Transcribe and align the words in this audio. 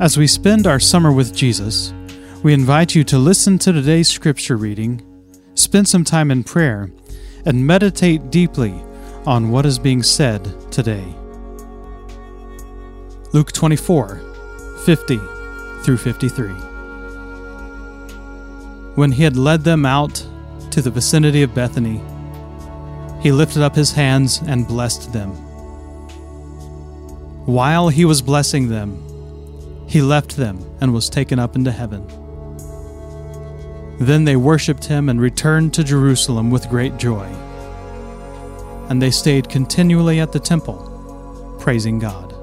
As 0.00 0.16
we 0.16 0.26
spend 0.26 0.66
our 0.66 0.80
summer 0.80 1.12
with 1.12 1.34
Jesus, 1.34 1.92
we 2.42 2.52
invite 2.52 2.94
you 2.94 3.04
to 3.04 3.18
listen 3.18 3.58
to 3.60 3.72
today's 3.72 4.08
scripture 4.08 4.56
reading, 4.56 5.00
spend 5.54 5.88
some 5.88 6.04
time 6.04 6.30
in 6.30 6.44
prayer, 6.44 6.90
and 7.46 7.66
meditate 7.66 8.30
deeply 8.30 8.74
on 9.26 9.50
what 9.50 9.66
is 9.66 9.78
being 9.78 10.02
said 10.02 10.44
today. 10.70 11.04
Luke 13.32 13.52
24 13.52 14.20
50 14.84 15.18
through 15.82 15.96
53. 15.96 16.48
When 18.94 19.12
he 19.12 19.24
had 19.24 19.36
led 19.36 19.64
them 19.64 19.86
out 19.86 20.26
to 20.70 20.82
the 20.82 20.90
vicinity 20.90 21.42
of 21.42 21.54
Bethany, 21.54 22.02
he 23.22 23.32
lifted 23.32 23.62
up 23.62 23.74
his 23.74 23.92
hands 23.92 24.42
and 24.46 24.68
blessed 24.68 25.12
them. 25.12 25.30
While 27.46 27.88
he 27.88 28.04
was 28.04 28.22
blessing 28.22 28.68
them, 28.68 29.03
he 29.94 30.02
left 30.02 30.36
them 30.36 30.58
and 30.80 30.92
was 30.92 31.08
taken 31.08 31.38
up 31.38 31.54
into 31.54 31.70
heaven. 31.70 32.04
Then 34.00 34.24
they 34.24 34.34
worshipped 34.34 34.86
him 34.86 35.08
and 35.08 35.20
returned 35.20 35.72
to 35.74 35.84
Jerusalem 35.84 36.50
with 36.50 36.68
great 36.68 36.96
joy. 36.96 37.26
And 38.88 39.00
they 39.00 39.12
stayed 39.12 39.48
continually 39.48 40.18
at 40.18 40.32
the 40.32 40.40
temple, 40.40 41.56
praising 41.60 42.00
God. 42.00 42.33